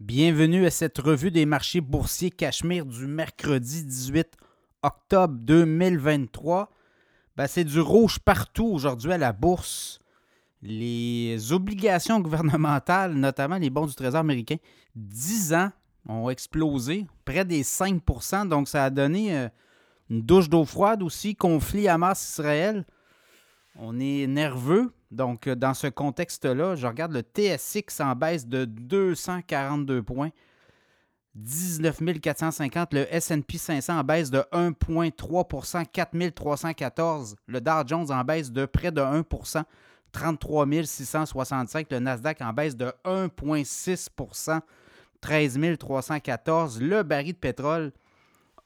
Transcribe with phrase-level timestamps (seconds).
[0.00, 4.28] Bienvenue à cette revue des marchés boursiers Cachemire du mercredi 18
[4.84, 6.70] octobre 2023.
[7.36, 9.98] Ben, c'est du rouge partout aujourd'hui à la bourse.
[10.62, 14.58] Les obligations gouvernementales, notamment les bons du Trésor américain,
[14.94, 15.72] 10 ans
[16.08, 19.48] ont explosé, près des 5% Donc, ça a donné euh,
[20.10, 22.86] une douche d'eau froide aussi, conflit Hamas-Israël.
[23.74, 24.92] On est nerveux.
[25.10, 30.30] Donc, euh, dans ce contexte-là, je regarde le TSX en baisse de 242 points.
[31.34, 32.94] 19 450.
[32.94, 37.36] Le SP 500 en baisse de 1,3% 4 314.
[37.46, 39.62] Le Dow Jones en baisse de près de 1%
[40.12, 41.86] 33 665.
[41.90, 44.60] Le Nasdaq en baisse de 1,6%
[45.20, 46.80] 13 314.
[46.80, 47.92] Le baril de pétrole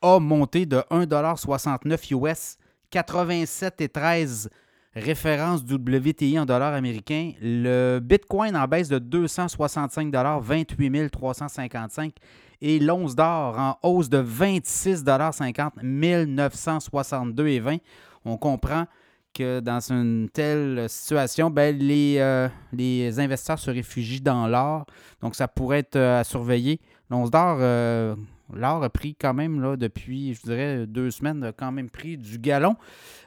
[0.00, 2.56] a monté de 1,69 US,
[2.90, 4.48] 87,13
[4.94, 7.32] référence WTI en dollars américains.
[7.40, 12.12] Le Bitcoin en baisse de 265 28 355
[12.60, 17.80] et l'once d'or en hausse de 26,50 1962,20.
[18.24, 18.86] On comprend
[19.34, 24.86] que dans une telle situation, ben, les, euh, les investisseurs se réfugient dans l'or.
[25.20, 26.80] Donc, ça pourrait être euh, à surveiller.
[27.10, 28.14] L'once d'or, euh,
[28.54, 32.16] l'or a pris quand même, là, depuis, je dirais, deux semaines, a quand même pris
[32.16, 32.76] du galon.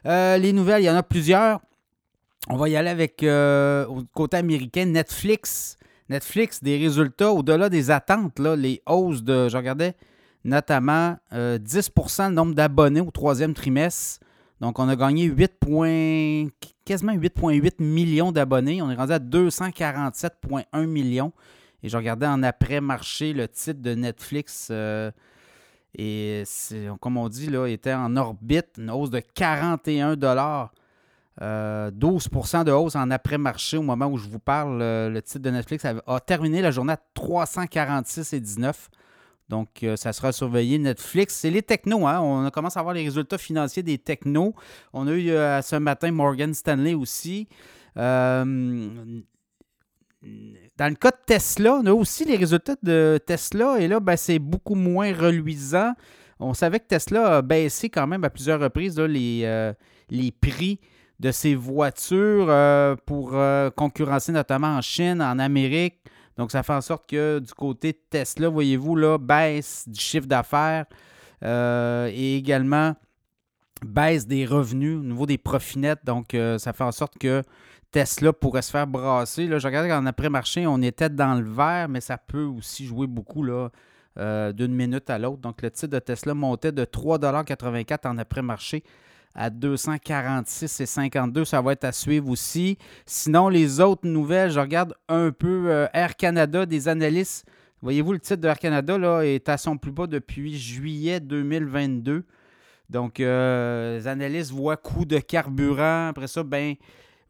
[0.04, 1.60] les nouvelles, il y en a plusieurs.
[2.48, 5.76] On va y aller avec, au côté américain, Netflix.
[6.08, 9.94] Netflix, des résultats au-delà des attentes, là, les hausses de, je regardais,
[10.44, 14.20] notamment 10% le nombre d'abonnés au troisième trimestre.
[14.60, 15.52] Donc, on a gagné 8
[16.84, 18.80] quasiment 8,8 millions d'abonnés.
[18.80, 21.32] On est rendu à 247,1 millions.
[21.86, 24.70] Et je regardais en après-marché le titre de Netflix.
[24.72, 25.12] Euh,
[25.94, 26.42] et
[27.00, 30.72] comme on dit, là, était en orbite, une hausse de 41 dollars.
[31.40, 34.82] 12% euh, de hausse en après-marché au moment où je vous parle.
[34.82, 38.74] Euh, le titre de Netflix a, terminé la journée à 346,19.
[39.48, 40.78] Donc, euh, ça sera surveillé.
[40.78, 42.04] Netflix, c'est les technos.
[42.08, 42.18] Hein?
[42.20, 44.56] On commence à voir les résultats financiers des technos.
[44.92, 45.28] On a eu
[45.62, 47.46] ce matin Morgan Stanley aussi.
[50.24, 50.28] Euh,
[50.76, 53.78] dans le cas de Tesla, on a aussi les résultats de Tesla.
[53.78, 55.92] Et là, ben, c'est beaucoup moins reluisant.
[56.38, 59.72] On savait que Tesla a baissé quand même à plusieurs reprises les,
[60.10, 60.80] les prix
[61.18, 62.52] de ses voitures
[63.06, 63.34] pour
[63.74, 66.02] concurrencer notamment en Chine, en Amérique.
[66.36, 70.84] Donc, ça fait en sorte que du côté de Tesla, voyez-vous, baisse du chiffre d'affaires
[71.42, 72.94] euh, et également
[73.84, 76.04] baisse des revenus au niveau des profits nets.
[76.04, 77.42] Donc, euh, ça fait en sorte que
[77.90, 79.46] Tesla pourrait se faire brasser.
[79.46, 83.06] Là, je regardais qu'en après-marché, on était dans le vert, mais ça peut aussi jouer
[83.06, 83.70] beaucoup là,
[84.18, 85.38] euh, d'une minute à l'autre.
[85.38, 88.82] Donc, le titre de Tesla montait de 3,84 en après-marché
[89.34, 91.44] à 246 et 52.
[91.44, 92.78] Ça va être à suivre aussi.
[93.04, 97.46] Sinon, les autres nouvelles, je regarde un peu euh, Air Canada, des analystes.
[97.82, 102.24] Voyez-vous, le titre de Air Canada là, est à son plus bas depuis juillet 2022.
[102.88, 106.08] Donc, euh, les analystes voient coût de carburant.
[106.08, 106.74] Après ça, ben,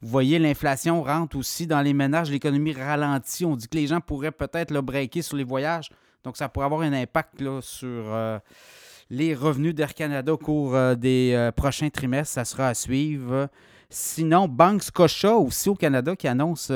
[0.03, 2.31] vous voyez, l'inflation rentre aussi dans les ménages.
[2.31, 3.45] L'économie ralentit.
[3.45, 5.91] On dit que les gens pourraient peut-être le breaker sur les voyages.
[6.25, 7.89] Donc, ça pourrait avoir un impact là, sur...
[7.89, 8.39] Euh,
[9.09, 12.35] les revenus d'Air Canada au cours euh, des prochains trimestres.
[12.35, 13.49] Ça sera à suivre.
[13.89, 16.73] Sinon, Banque Scotia aussi au Canada qui annonce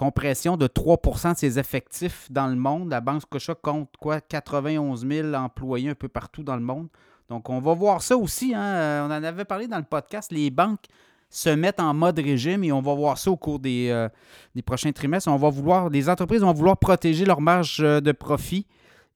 [0.00, 2.88] compression de 3% de ses effectifs dans le monde.
[2.90, 6.88] La Banque Scotia compte quoi 91 000 employés un peu partout dans le monde.
[7.30, 8.52] Donc, on va voir ça aussi.
[8.54, 9.06] Hein.
[9.08, 10.30] On en avait parlé dans le podcast.
[10.30, 10.84] Les banques
[11.30, 14.08] se mettent en mode régime et on va voir ça au cours des,
[14.54, 15.30] des prochains trimestres.
[15.30, 18.66] On va vouloir, les entreprises vont vouloir protéger leur marge de profit.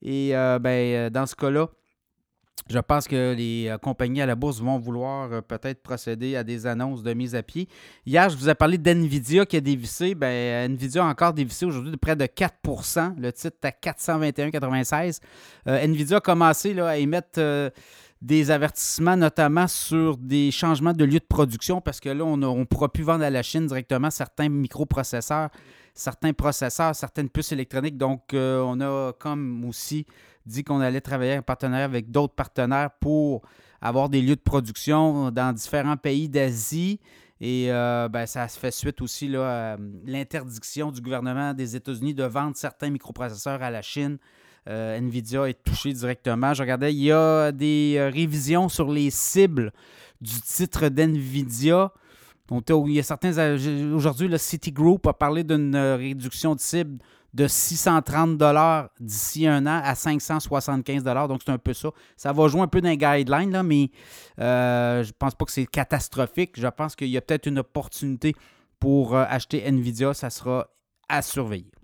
[0.01, 1.67] Et ben, dans ce cas-là,
[2.69, 6.43] je pense que les euh, compagnies à la bourse vont vouloir euh, peut-être procéder à
[6.43, 7.67] des annonces de mise à pied.
[8.07, 10.15] Hier, je vous ai parlé d'NVIDIA qui a dévissé.
[10.15, 15.19] Ben, NVIDIA a encore dévissé aujourd'hui de près de 4% Le titre est à 421,96.
[15.67, 17.39] Euh, NVIDIA a commencé là, à émettre
[18.21, 22.63] des avertissements, notamment sur des changements de lieu de production, parce que là, on ne
[22.63, 25.49] pourra plus vendre à la Chine directement certains microprocesseurs,
[25.95, 27.97] certains processeurs, certaines puces électroniques.
[27.97, 30.05] Donc, on a comme aussi
[30.45, 33.41] dit qu'on allait travailler en partenariat avec d'autres partenaires pour
[33.81, 36.99] avoir des lieux de production dans différents pays d'Asie.
[37.41, 42.23] Et euh, ben, ça se fait suite aussi à l'interdiction du gouvernement des États-Unis de
[42.23, 44.17] vendre certains microprocesseurs à la Chine.
[44.67, 46.53] Euh, Nvidia est touché directement.
[46.53, 49.73] Je regardais, il y a des euh, révisions sur les cibles
[50.21, 51.91] du titre d'Nvidia.
[52.51, 53.55] Il y a certains.
[53.93, 56.99] Aujourd'hui, le Citigroup a parlé d'une réduction de cible
[57.35, 61.27] de 630 dollars d'ici un an à 575 dollars.
[61.27, 61.89] Donc, c'est un peu ça.
[62.15, 63.89] Ça va jouer un peu d'un guideline, là, mais
[64.39, 66.51] euh, je ne pense pas que c'est catastrophique.
[66.55, 68.33] Je pense qu'il y a peut-être une opportunité
[68.79, 70.13] pour euh, acheter NVIDIA.
[70.13, 70.69] Ça sera
[71.09, 71.74] à surveiller.